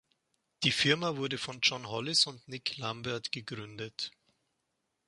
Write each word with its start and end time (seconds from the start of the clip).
Die 0.63 0.71
Firma 0.71 1.15
wurde 1.17 1.37
von 1.37 1.59
John 1.61 1.87
Hollis 1.87 2.25
und 2.25 2.47
Nick 2.47 2.77
Lambert 2.77 3.31
gegründet. 3.31 4.09